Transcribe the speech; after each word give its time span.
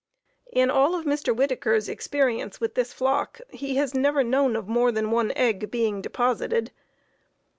In 0.51 0.71
all 0.71 0.95
of 0.95 1.05
Mr. 1.05 1.31
Whittaker's 1.35 1.87
experience 1.87 2.59
with 2.59 2.73
this 2.73 2.91
flock 2.91 3.39
he 3.51 3.75
has 3.75 3.93
never 3.93 4.23
known 4.23 4.55
of 4.55 4.67
more 4.67 4.91
than 4.91 5.11
one 5.11 5.31
egg 5.35 5.69
being 5.69 6.01
deposited. 6.01 6.71